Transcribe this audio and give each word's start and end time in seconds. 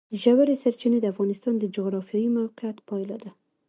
ژورې 0.21 0.55
سرچینې 0.63 0.99
د 1.01 1.05
افغانستان 1.13 1.53
د 1.59 1.63
جغرافیایي 1.75 2.29
موقیعت 2.37 2.77
پایله 2.89 3.17
ده. 3.23 3.29